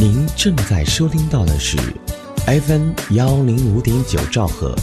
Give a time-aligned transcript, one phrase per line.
[0.00, 1.76] 您正在收听到的是
[2.46, 4.74] FM 幺零五点九兆赫，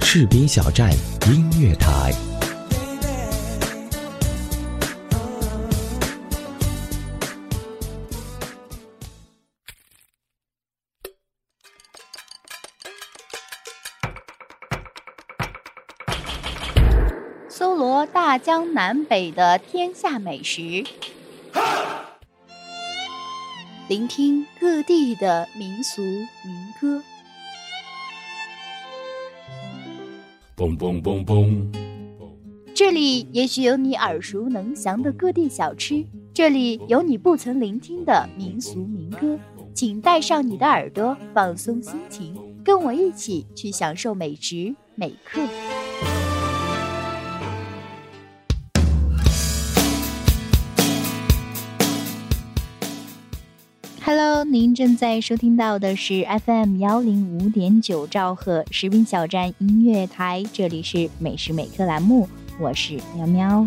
[0.00, 0.90] 赤兵小站
[1.26, 2.14] 音乐台。
[17.50, 20.82] 搜罗大江南北的天下美食，
[23.86, 26.26] 聆听各地的民俗民
[26.80, 27.02] 歌。
[30.56, 31.66] 嘣嘣嘣嘣！
[32.74, 36.02] 这里也许有你耳熟能详的各地小吃，
[36.32, 39.38] 这里有你不曾聆听的民俗民歌。
[39.74, 45.42] 请带上你的耳朵，放松心情，跟我一起去享受美食美客。
[54.44, 62.28] 您正在收听到的是 FM 幺零五点九兆赫食品小站音乐台，这里是美食美刻栏目，
[62.60, 63.66] 我是喵喵。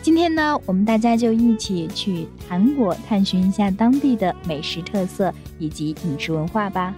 [0.00, 6.94] 今天呢，我们大家就一起去韩国探寻一下当地的美食特色以及饮食文化吧。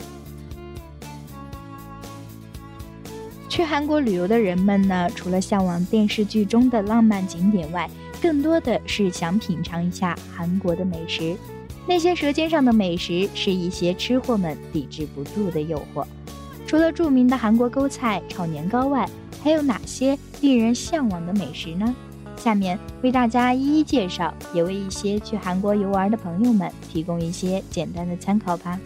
[3.49, 7.91] 去韩国旅游的人们呢，除了向往电视剧中的浪漫景点外，
[8.23, 11.37] 更多的是想品尝一下韩国的美食。
[11.87, 16.05] 那些舌尖上的美食，是一些吃货们抵制不住的诱惑。
[16.67, 19.09] 除了著名的韩国勾菜、炒年糕外，
[19.43, 21.95] 还有哪些令人向往的美食呢？
[22.37, 28.79] 下面为大家一一介绍，也为一些去韩国游玩的朋友们提供一些简单的参考吧。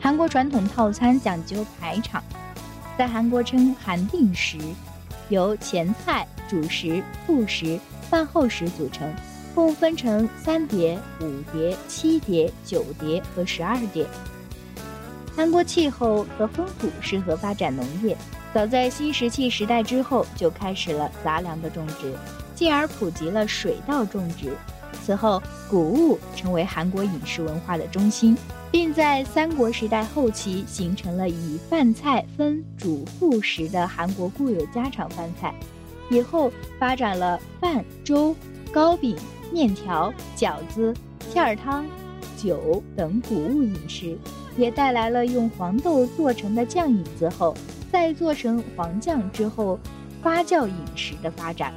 [0.00, 2.22] 韩国传统套餐讲究排场。
[3.00, 4.58] 在韩国称韩定食，
[5.30, 9.10] 由前菜、主食、副食、饭后食组成，
[9.54, 14.06] 共分成三碟、五碟、七碟、九碟和十二碟。
[15.34, 18.14] 韩国气候和风土适合发展农业，
[18.52, 22.14] 早在新石器时代之后就开始了杂粮的种植，
[22.54, 24.52] 进而普及了水稻种植。
[25.04, 28.36] 此后，谷物成为韩国饮食文化的中心。
[28.72, 35.52] 并在三国时代后期形成了以饭菜分主副食的韩国固有家常饭菜，
[36.08, 38.32] 以后发展了饭、粥、
[38.72, 39.16] 糕饼、
[39.52, 40.94] 面条、饺子、
[41.32, 41.84] 片儿汤、
[42.36, 44.16] 酒等谷物饮食，
[44.56, 47.52] 也带来了用黄豆做成的酱饮子后
[47.90, 49.76] 再做成黄酱之后
[50.22, 51.74] 发酵饮食的发展。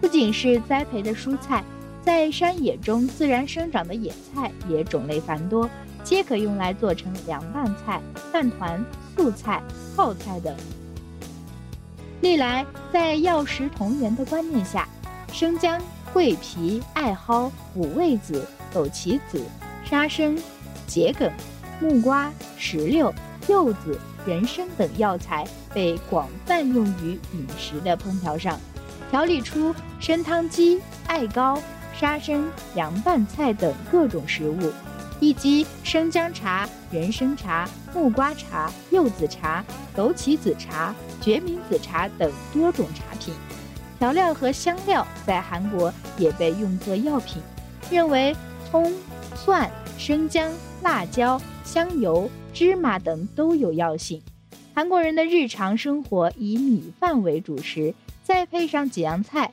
[0.00, 1.62] 不仅是栽培的蔬菜，
[2.04, 5.68] 在山野中自然生长的野菜也种类繁多。
[6.02, 7.98] 皆可用来做成凉拌菜、
[8.30, 8.84] 饭团、
[9.16, 9.62] 素菜、
[9.96, 10.54] 泡菜等。
[12.20, 14.86] 历来在药食同源的观念下，
[15.32, 15.80] 生姜、
[16.12, 19.42] 桂皮、艾蒿、五味子、枸杞子、
[19.82, 20.36] 沙参、
[20.86, 21.32] 桔梗、
[21.80, 23.10] 木瓜、石榴、
[23.48, 28.60] 柚子、人参等药材被广泛用于饮食的烹调上，
[29.10, 31.58] 调理出参汤鸡、艾蒿、
[31.98, 32.44] 沙参
[32.74, 34.72] 凉拌菜等各种食物。
[35.20, 39.64] 以及生姜茶、人参茶、木瓜茶、柚子茶、
[39.96, 43.32] 枸杞子茶、决明子茶等多种茶品，
[43.98, 47.40] 调料和香料在韩国也被用作药品。
[47.90, 48.36] 认为
[48.68, 48.92] 葱、
[49.36, 54.20] 蒜、生姜、辣椒、香油、芝麻等都有药性。
[54.74, 57.94] 韩国人的日常生活以米饭为主食，
[58.24, 59.52] 再配上几样菜，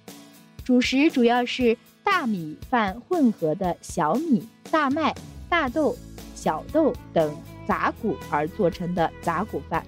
[0.66, 5.16] 主食主要是大米饭混合的小米、大麦。
[5.50, 5.94] 大豆、
[6.34, 7.36] 小豆等
[7.68, 9.86] 杂谷而做成的杂谷饭，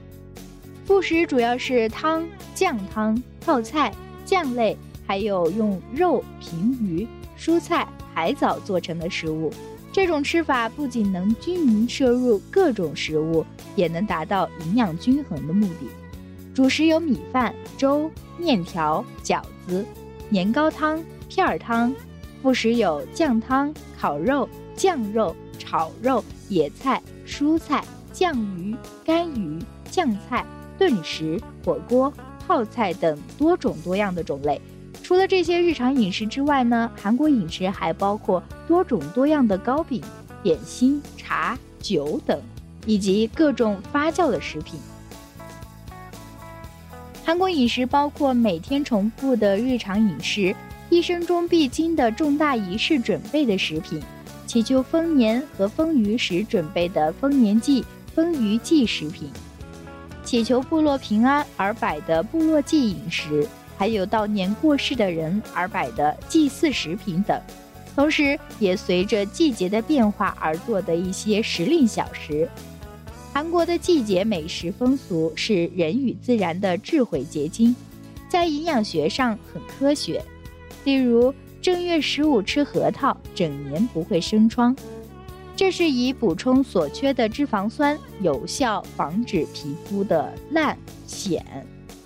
[0.83, 3.93] 副食主要是汤、酱汤、泡菜、
[4.25, 7.07] 酱类，还有用肉、平鱼、
[7.39, 9.53] 蔬菜、海藻做成的食物。
[9.89, 13.45] 这种吃法不仅能均匀摄入各种食物，
[13.77, 15.87] 也能达到营养均衡的目的。
[16.53, 19.85] 主食有米饭、粥、面条、饺子、
[20.27, 21.93] 年糕汤、片儿汤；
[22.43, 25.35] 副食有酱汤、烤肉、酱肉。
[25.59, 28.75] 炒肉、野菜、蔬菜、酱鱼、
[29.05, 29.57] 干鱼、
[29.89, 30.45] 酱菜、
[30.77, 32.11] 炖食、火锅、
[32.45, 34.59] 泡菜等多种多样的种类。
[35.01, 40.03] 除了这些日常饮食之外呢，韩国饮食还包括多种多样的糕饼、
[40.41, 42.41] 点心、茶、酒等，
[42.85, 44.77] 以及各种发酵的食品。
[47.23, 50.53] 韩国饮食包括每天重复的日常饮食，
[50.93, 53.99] 一生中必经的重大仪式准备的食品。
[54.45, 59.27] 祈求丰年和丰余时准备的丰年祭、丰余祭食品，
[60.23, 67.41] 祈求部落平安而摆的部落祭饮食，还有悼念过世的人而摆的祭祀食品等。
[67.95, 72.47] 同时，也随着季节的变化而做的一些时令小食。
[73.33, 77.75] 韩国的季节美食风俗是人与自然的智慧结晶，
[78.29, 80.23] 在营养学上很科学。
[80.83, 84.75] 例如，正月十五吃核桃，整年不会生疮，
[85.55, 90.77] 这是以补充所缺的脂肪酸，有效防止皮肤的烂、
[91.07, 91.41] 癣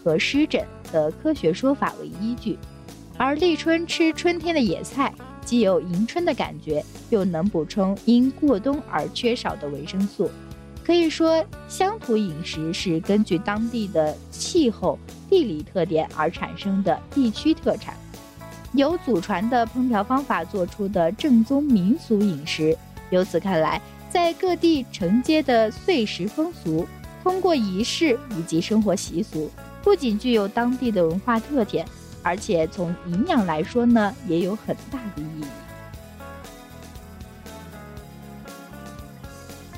[0.04, 2.58] 和湿疹的科学说法为依据。
[3.18, 5.14] 而立春吃春天的野菜。
[5.44, 10.30] 既有迎春的感觉，又能补充因过冬而缺少的维生素。
[10.84, 17.96] 可以说，乡土饮食是根据当地的气候、地理特点而产生的地区特产，
[18.78, 22.78] 由祖传的烹调方法做出的正宗民俗饮食。
[23.10, 26.88] 由此看来，在各地承接的岁时风俗，
[27.24, 29.50] 通过仪式以及生活习俗，
[29.82, 31.86] 不仅具有当地的文化特点。
[32.22, 35.46] 而且从营养来说呢，也有很大的意义。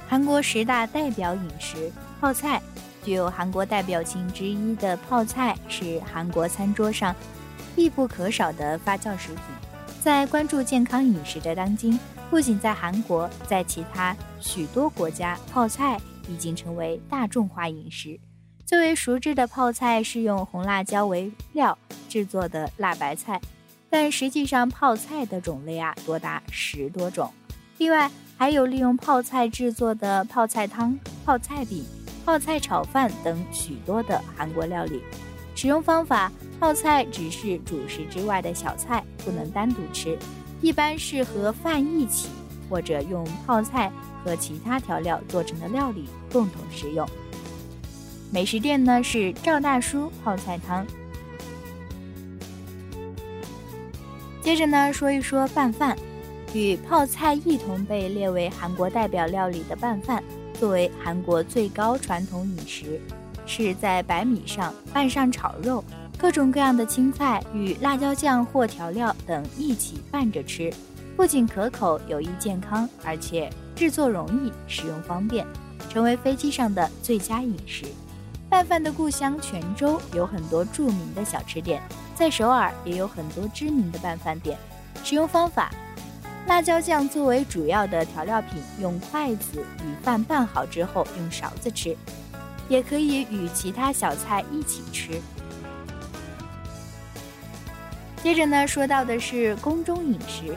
[0.09, 2.61] 韩国十大代表饮食泡菜，
[3.05, 7.15] 具有韩国代表性之一的泡菜是韩国餐桌上
[7.79, 9.37] 必不可少的发酵食品。
[10.03, 11.97] 在关注健康饮食的当今，
[12.29, 15.97] 不仅在韩国，在其他许多国家，泡菜
[16.27, 18.19] 已经成为大众化饮食。
[18.65, 21.77] 最为熟知的泡菜是用红辣椒为料。
[22.09, 23.39] 制作的辣白菜，
[23.89, 27.31] 但实际上泡菜的种类啊多达十多种。
[27.77, 31.85] 另外还有利用泡菜制作的泡菜汤、泡菜饼、
[32.25, 35.01] 泡菜炒饭等许多的韩国料理。
[35.55, 36.29] 使用方法：
[36.59, 40.17] 泡菜只是主食之外的小菜，不能单独吃，
[40.61, 42.27] 一般是和饭一起，
[42.69, 43.89] 或者用泡菜
[44.23, 47.07] 和其他调料做成的料理共同食用。
[48.29, 50.85] 美食店呢是赵大叔泡菜汤。
[54.41, 55.97] 接着呢，说一说拌饭，
[56.53, 60.21] 与泡菜一同被列为韩国代表料理的拌饭，
[60.59, 62.99] 作为韩国最高传统饮食，
[63.45, 65.83] 是在白米上拌上炒肉，
[66.19, 70.69] 各种各样的青菜与辣椒酱或调料等一起拌着吃，
[71.15, 75.47] 不仅可口有益健康，而且制作容易，使用方便，
[75.89, 77.85] 成为飞机上的最佳饮食。
[78.49, 81.81] 拌饭的故乡泉州有很多著名的小吃店。
[82.15, 84.57] 在首尔也有很多知名的拌饭店。
[85.05, 85.71] 使用方法：
[86.47, 91.95] 辣椒酱作为主要的调料品，用筷子与饭拌好之后用勺子吃，
[92.67, 95.21] 也可以与其他小菜一起吃。
[98.21, 100.53] 接着呢，说到的是宫中饮食。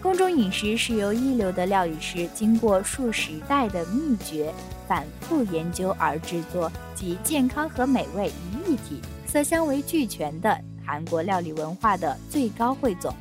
[0.00, 4.50] 宫中饮食是由一流的料理师经过数十代的秘诀
[4.88, 10.58] 反复研究而制作，集健康和美味于一体，色香味俱全的。
[10.86, 13.14] 韩国料理文化的最高汇总。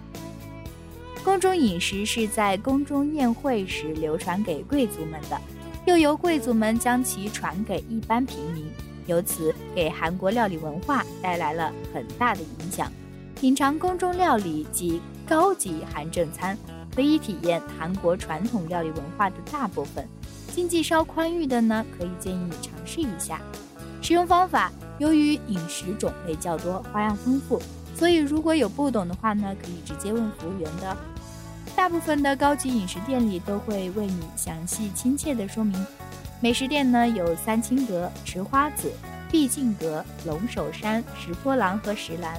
[1.24, 5.40] 宫中饮食是在宫中宴会时流传给贵族们的，
[5.86, 8.66] 又由贵族们将其传给一般平民，
[9.06, 12.92] 由此给韩国料理文化带来了很大的影响。
[13.40, 16.58] 品尝宫中料理及高级韩正餐，
[16.94, 20.06] 可以体验韩国传统料理文化的大部分。
[20.54, 23.40] 经济稍宽裕的呢，可以建议你尝试一下。
[24.02, 24.70] 使用方法。
[24.98, 27.62] 由于饮食种类较多，花样丰富，
[27.96, 30.98] 所以如果有不懂的话呢，可以直接问服务员的。
[31.74, 35.88] 大部分的高级饮食店里都会为你详细亲切的说明。
[36.42, 38.92] 美食店呢有三清阁、池花子、
[39.32, 42.34] 毕敬阁、龙首山、石坡廊和石兰。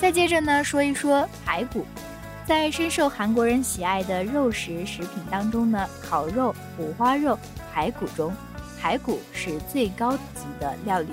[0.00, 1.84] 再接着呢说一说排骨。
[2.46, 7.38] 在深受韩国人喜爱的肉食食品当中呢，烤肉、五花肉、
[7.72, 8.34] 排骨中，
[8.80, 11.10] 排骨是最高级的料理，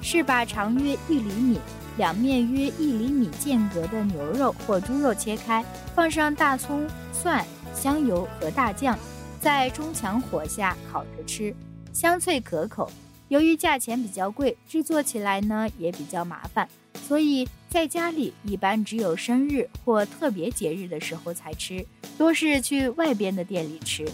[0.00, 1.58] 是把长约一厘米、
[1.98, 5.62] 两面约一厘米间隔的牛肉或猪肉切开，
[5.94, 7.44] 放上大葱、蒜、
[7.74, 8.96] 香油和大酱，
[9.40, 11.54] 在中强火下烤着吃，
[11.92, 12.90] 香脆可口。
[13.28, 16.66] 由于价钱比较贵，制作起来呢也比较麻烦。
[17.06, 21.84] 所以在家里一般只有生日或特别节日的时候才吃，
[22.16, 24.06] 多是去外边的店里吃。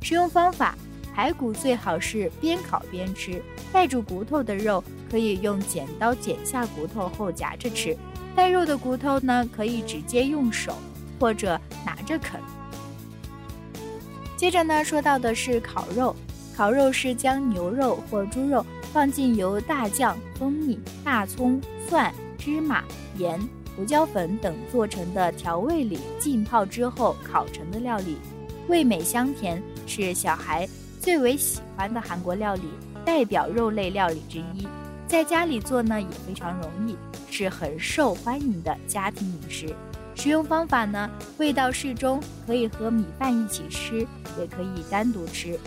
[0.00, 0.78] 食用方法：
[1.12, 7.96] 排骨最好是边烤边吃，带住骨头的肉可以用剪刀剪下骨头后夹着吃，
[8.36, 10.72] 带肉的骨头呢可以直接用手
[11.18, 12.40] 或者拿着啃。
[14.36, 16.14] 接着呢说到的是烤肉，
[16.56, 22.14] 烤肉是将牛肉或猪肉放进由大酱、蜂蜜、大葱、蒜。
[22.38, 22.82] 芝麻、
[23.16, 23.38] 盐、
[23.76, 28.16] 胡椒粉等做成的调味里浸泡之后烤成的料理，
[28.68, 30.66] 味美香甜，是小孩
[31.00, 32.62] 最为喜欢的韩国料理，
[33.04, 34.66] 代表肉类料理之一。
[35.06, 36.96] 在家里做呢也非常容易，
[37.30, 39.74] 是很受欢迎的家庭饮食。
[40.14, 44.06] 食用方法呢，味道适中，可以和米饭一起吃，
[44.38, 45.58] 也可以单独吃。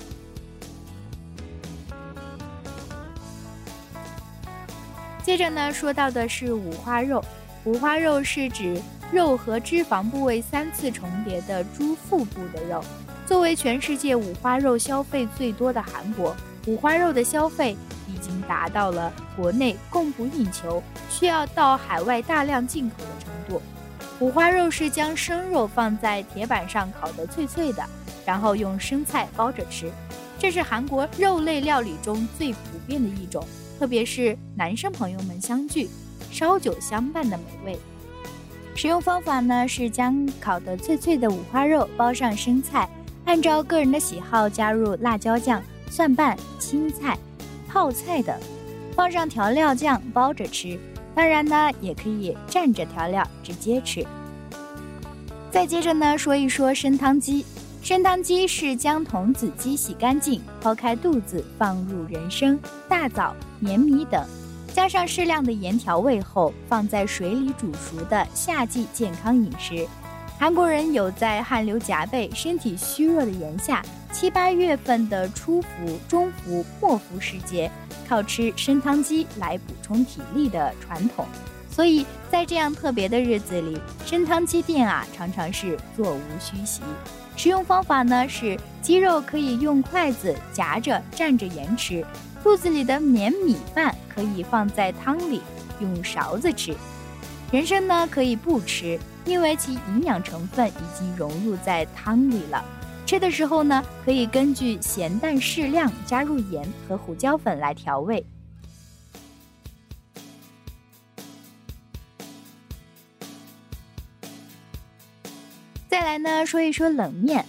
[5.32, 7.24] 接着呢，说到的是五花肉。
[7.64, 8.82] 五花肉是指
[9.14, 12.84] 肉和脂肪部位三次重叠的猪腹部的肉。
[13.26, 16.36] 作为全世界五花肉消费最多的韩国，
[16.68, 17.78] 五花肉的消费。
[18.10, 23.62] 已经达到了国内供不应求，需要到海外大量进口的程度。
[24.20, 27.82] 五花肉是将生肉放在铁板上烤得脆脆的，
[28.26, 29.90] 然后用生菜包着吃。
[30.38, 33.42] 这是韩国肉类料理中最普遍的一种，
[33.82, 35.90] 特别是男生朋友们相聚，
[36.30, 37.80] 烧酒相伴的美味。
[38.76, 42.88] 使用方法呢是将烤得脆脆的五花肉包上生菜，
[43.26, 45.60] 按照个人的喜好加入辣椒酱、
[45.90, 47.18] 蒜瓣、青菜。
[47.68, 48.40] 泡菜等，
[48.96, 50.80] 放上调料酱包着吃，
[51.16, 54.06] 当然呢，也可以蘸着调料直接吃。
[55.50, 57.44] 再接着呢，说一说参汤鸡。
[57.84, 62.58] 参汤鸡是将童子鸡洗干净，剖开肚子，放入人参、
[62.88, 63.36] 大枣、
[63.66, 64.24] 粘米等，
[64.72, 69.88] 加上适量的盐调味后，放在水里煮熟的夏季健康饮食。
[70.38, 75.68] 韩国人有在汗流浃背、身体虚弱的炎夏七八月份的初伏、
[76.08, 77.70] 中伏、末伏时节，
[78.08, 81.26] 靠吃参汤鸡来补充体力的传统。
[81.70, 86.82] 所以在这样特别的日子里，参汤鸡店啊常常是座无虚席。
[87.36, 92.06] 食用方法呢是鸡肉可以用筷子夹着蘸着盐吃，
[92.44, 95.42] 肚子里的黏米饭可以放在汤里
[95.80, 96.76] 用勺子吃。
[97.52, 99.00] 人参呢可以不吃。
[99.24, 102.66] 因为其营养成分已经融入在汤里了，
[103.06, 108.26] 吃的时候呢，可以根据咸淡适量加入盐和胡椒粉来调味。
[115.92, 117.46] 再来呢，说一说冷面。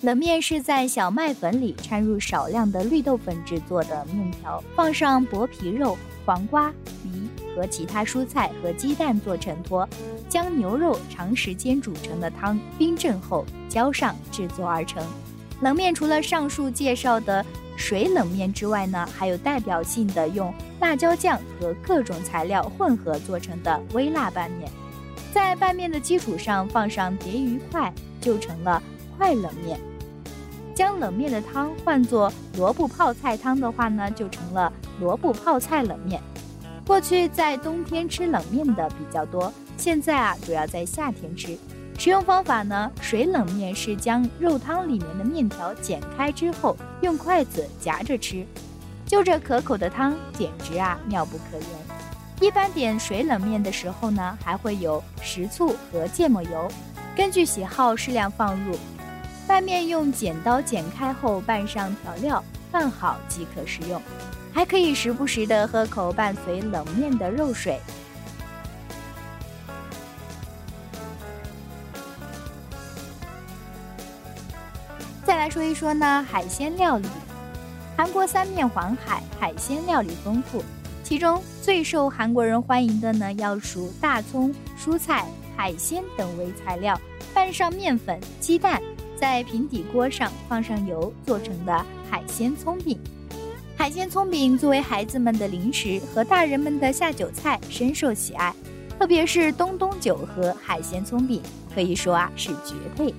[0.00, 6.72] 冷面是在小麦粉里掺入少量的绿豆粉制作的面条，放上薄皮肉、黄瓜、
[7.04, 9.86] 梨和其他蔬菜和鸡蛋做衬托。
[10.30, 15.06] 将牛肉长时间煮成的汤冰镇后浇上制作而成。
[15.60, 17.44] 冷面除了上述介绍的
[17.76, 20.50] 水冷面之外呢，还有代表性的用
[20.80, 24.72] 辣椒酱和各种材料混合做成的微辣拌面。
[25.36, 28.82] 在拌面的基础上放上蝶鱼块，就成了
[29.18, 29.78] 快冷面。
[30.74, 36.22] 将冷面的汤换作萝卜泡菜汤的话呢，就成了萝卜泡菜冷面。
[36.86, 39.52] 过去在冬天吃冷面的比较多。
[39.76, 41.54] 现在啊，主要在夏天吃。
[41.98, 48.46] 食用方法呢，水冷面是将肉汤里面的面条剪开之后，用筷子夹着吃。
[49.04, 51.95] 就这可口的汤，简直啊妙不可言。
[52.40, 56.70] 一般点水冷面的时候呢，还会有食醋和芥末油，
[57.16, 58.78] 根据喜好适量放入。
[59.48, 64.00] 拌面用剪刀剪开后拌上调料，拌好即可食用。
[64.52, 67.80] 还可以时不时的喝口伴随冷面的肉水。
[75.24, 77.08] 再来说一说呢，海鲜料理。
[77.96, 80.62] 韩国三面环海，海鲜料理丰富。
[81.08, 85.24] 其中最受韩国人欢迎的呢，要数大葱、蔬菜、
[85.56, 87.00] 海鲜等为材料，
[87.32, 88.82] 拌上面粉、鸡蛋，
[89.14, 92.98] 在平底锅上放上油做成的海鲜葱饼。
[93.76, 98.52] 海鲜葱饼作为孩子们的零食和大人们的下酒菜，深受喜爱。
[98.98, 101.40] 特别是东东酒和海鲜葱饼，
[101.72, 103.14] 可以说啊是绝配。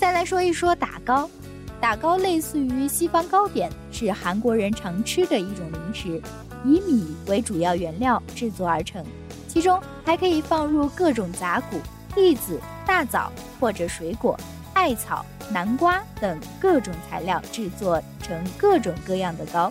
[0.00, 1.30] 再来说一说打糕，
[1.80, 3.70] 打糕类似于西方糕点，
[4.06, 6.22] 是韩国人常吃的一种零食，
[6.64, 9.04] 以米为主要原料制作而成，
[9.46, 11.78] 其中还可以放入各种杂谷、
[12.16, 13.30] 栗子、大枣
[13.60, 14.38] 或者水果、
[14.72, 19.70] 艾草、南瓜等各种材料制作成各种各样的糕，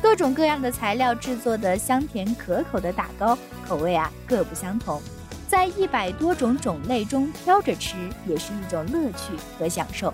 [0.00, 5.02] 各种各样的材料制作的香甜可口的打糕，口味啊各不相同。
[5.48, 10.12] 在一百多种种类中挑着吃，也是一种乐趣和享受。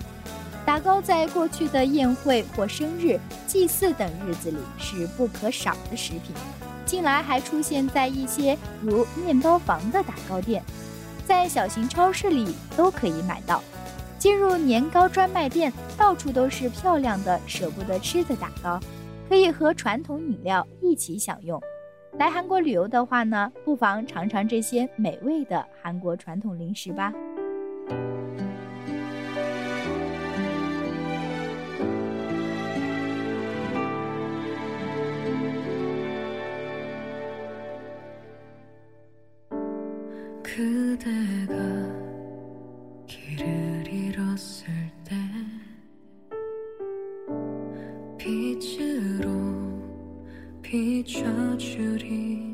[0.70, 6.32] 打糕在过去的宴会或生日、祭祀等日子里是不可少的食品，
[6.86, 10.62] 近来还出现在一些如面包房的打糕店，
[11.24, 13.60] 在小型超市里都可以买到。
[14.16, 18.78] 进入年糕专卖店，到处都是漂亮的、舍不得吃的打糕，
[19.28, 21.60] 可以和传统饮料一起享用。
[22.12, 27.12] 来韩国旅游的话呢，不妨尝尝这些美味的韩国传统零食吧。
[40.60, 41.56] 그대가
[43.06, 44.66] 길을 잃었을
[45.02, 45.16] 때
[48.18, 49.24] 빛으로
[50.60, 52.49] 비춰주리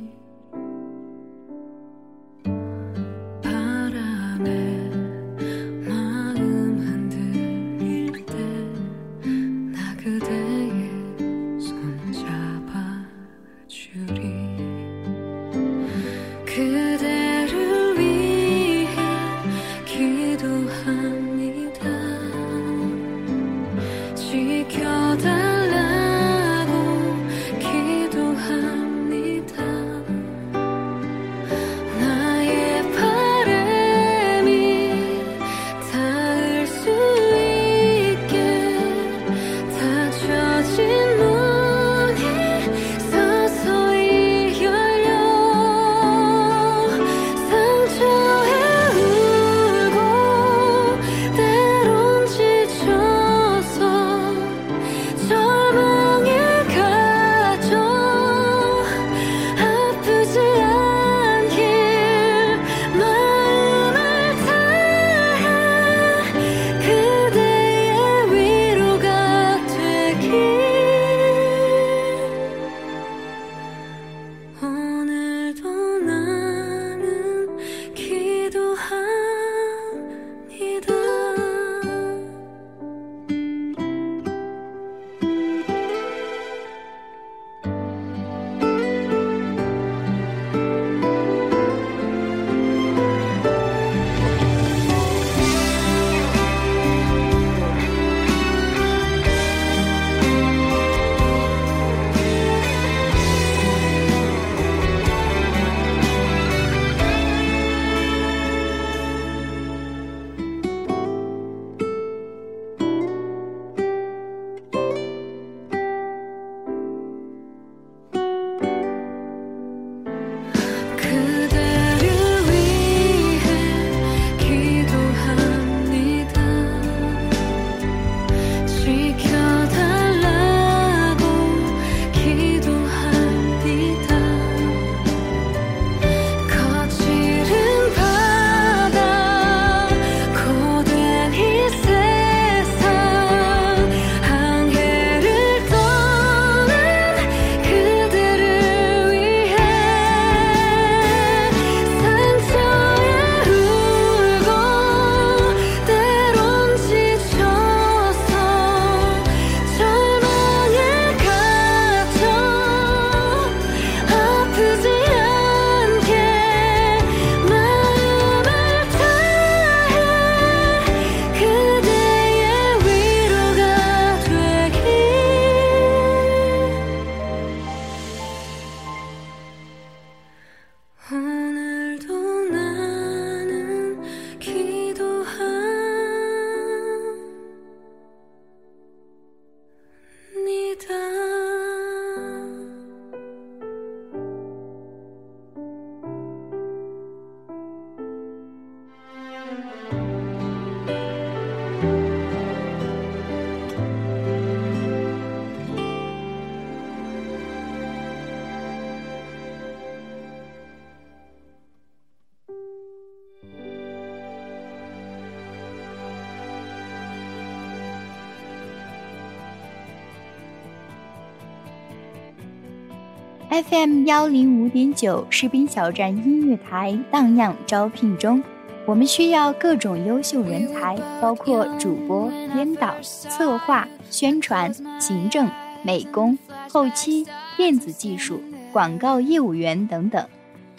[223.63, 228.43] FM 幺零五点九士兵小站音乐台荡漾招聘中，
[228.85, 235.49] 我们需要各种优秀人才，包括主播、编导、策划、宣传、行政、
[235.83, 236.39] 美工、
[236.69, 238.43] 后期、电子技术、
[238.75, 240.23] 广告业务员等等。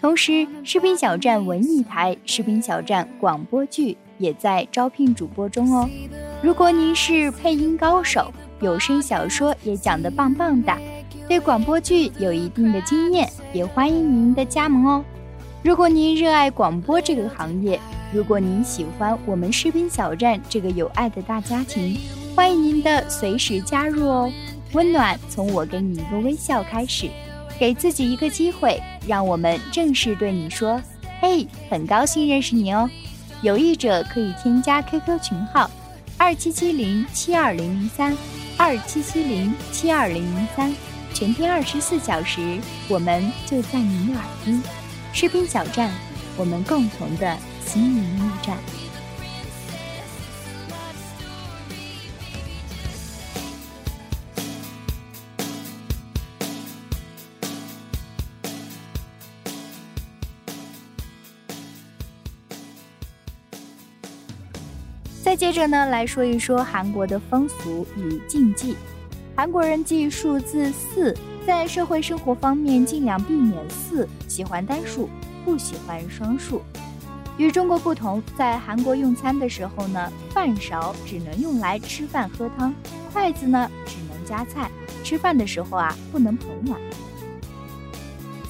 [0.00, 5.90] 同时，士兵小站文艺台、士兵小站广播剧也在招聘主播中哦。
[6.40, 10.72] 如果您是配音高手，有声小说也讲得棒棒的。
[11.28, 15.04] 对广播剧有一定的经验，也欢迎您的加盟哦。
[15.62, 17.78] 如果您热爱广播这个行业，
[18.14, 21.98] 如果您喜欢我们士兵小站这个有爱的大家庭，
[22.34, 24.32] 欢迎您的随时加入哦。
[24.72, 27.10] 温暖从我给你一个微笑开始，
[27.58, 30.80] 给自己一个机会，让我们正式对你说
[31.20, 32.88] ：“嘿，很高兴认识你哦。”
[33.42, 35.70] 有意者可以添加 QQ 群号：
[36.16, 38.16] 二七七零七二零零三，
[38.56, 40.72] 二七七零七二零零三。
[41.18, 44.62] 全天二十四小时，我们就在您的耳边。
[45.12, 45.90] 士兵小站，
[46.36, 48.56] 我们共同的心灵驿站。
[65.24, 68.76] 再接着呢，来说一说韩国的风俗与禁忌。
[69.38, 75.08] 韩国人记数字四，在社会生活方面尽量避免四，喜欢单数，
[75.44, 76.60] 不喜欢双数。
[77.36, 82.74] 与中国不同，在韩国用餐的时候呢，饭勺只能用来吃饭喝汤，
[83.12, 84.68] 筷子呢只能夹菜。
[85.04, 86.80] 吃饭的时候啊，不能捧碗。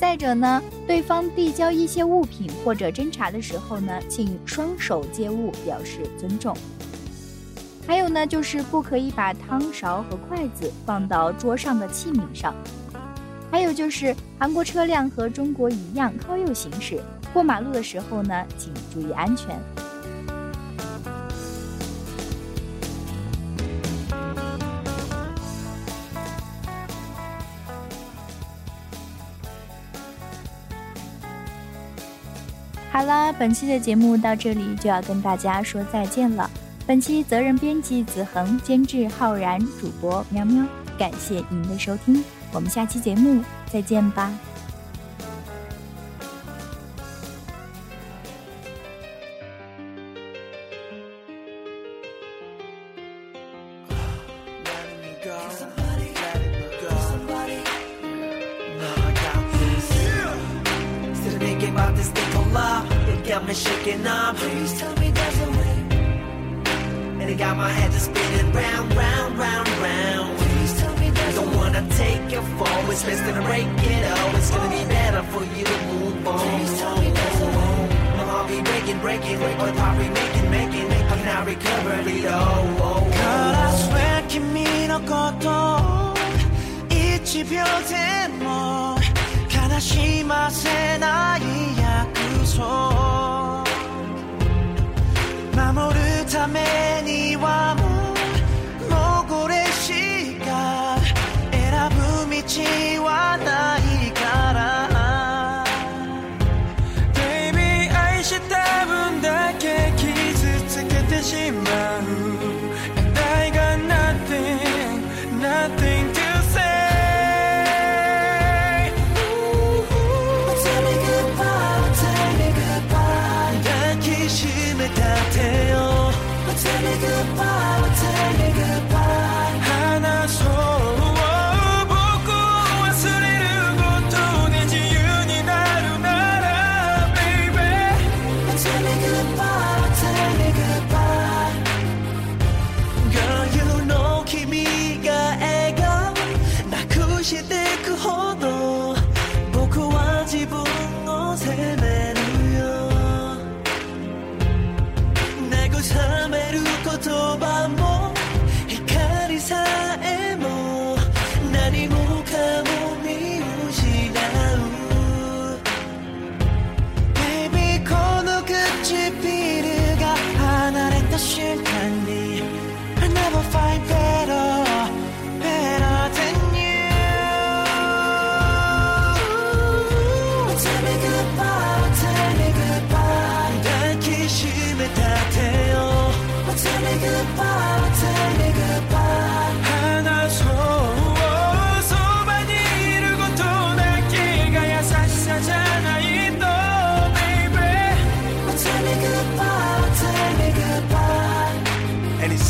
[0.00, 6.56] 再者呢，对方递交一些物品或者斟茶的时候呢，请双手接物，表示尊重。
[7.88, 12.54] 还有呢，就是不可以把汤勺和筷子放到桌上的器皿上。
[13.50, 17.00] 还有就是，韩国车辆和中国一样靠右行驶，
[17.32, 19.58] 过马路的时候呢，请注意安全。
[32.92, 36.50] 好了，本期的节目到这里就要跟大家说再见了。
[36.88, 40.64] 本期责任编辑子恒，监制浩然，主播喵喵，
[40.98, 44.32] 感谢您的收听，我们下期节目再见吧。
[63.48, 64.36] Shaking up.
[64.36, 65.57] Please tell me there's a
[67.27, 70.37] And it got my head just spinning round, round, round, round.
[70.39, 74.35] Please tell me there's Don't wanna take your fall, it's best to break it all.
[74.35, 76.39] It's gonna be better for you to move on.
[76.39, 77.77] Please tell me there's a way.
[78.17, 81.03] My heart be breaking, breaking, or the pop be making, making, making.
[81.25, 82.65] Now recover it all.
[82.81, 86.13] Oh, God, I swear 君のこと
[86.89, 88.97] 一秒でも
[89.49, 91.41] 悲しませない
[91.79, 92.19] 約
[92.57, 93.63] 束
[95.55, 97.86] 守る ためにはもう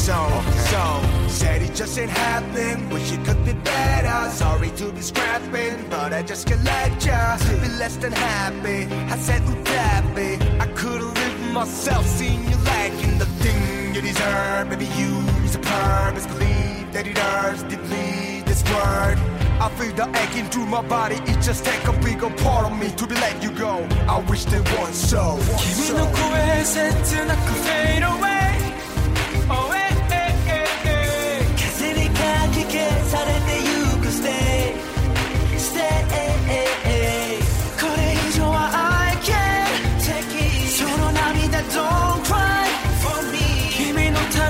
[0.07, 5.01] so, so Said it just ain't happening, wish it could be better Sorry to be
[5.01, 9.43] scrapping, but I just can't let ya Be less than happy, I said
[9.83, 15.11] unhappy I couldn't live myself seeing you lacking the thing you deserve Maybe you
[15.45, 19.17] is a purpose, believe that it hurts deeply This word
[19.59, 22.89] I feel the aching through my body It just take a bigger part of me
[22.91, 28.36] to be let you go I wish there was so 君の声切なく fade away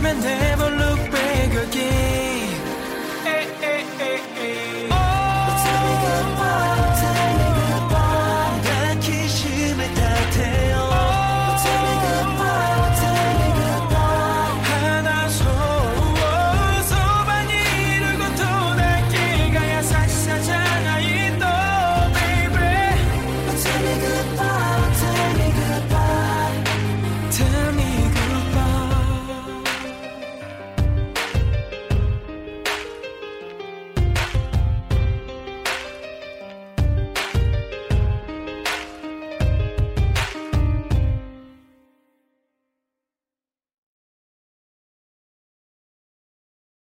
[0.09, 0.48] 하면 돼.